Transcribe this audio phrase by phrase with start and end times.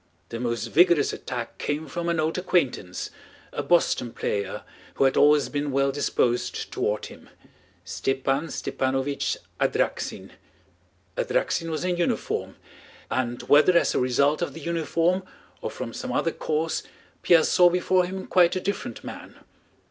[0.29, 3.11] The most vigorous attack came from an old acquaintance,
[3.53, 4.63] a boston player
[4.95, 7.29] who had always been well disposed toward him,
[7.85, 10.31] Stepán Stepánovich Adráksin.
[11.17, 12.55] Adráksin was in uniform,
[13.11, 15.21] and whether as a result of the uniform
[15.61, 16.81] or from some other cause
[17.21, 19.35] Pierre saw before him quite a different man.